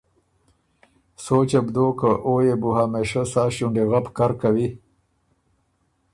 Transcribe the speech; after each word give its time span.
سوچه 1.25 1.59
بُو 1.65 1.71
دوک 1.75 1.93
که 1.99 2.09
او 2.25 2.35
يې 2.45 2.55
بُو 2.61 2.69
همېشۀ 2.79 3.23
سا 3.31 3.43
ݭُونډیغپ 3.55 4.05
کر 4.17 4.31
کوی۔ 4.41 4.67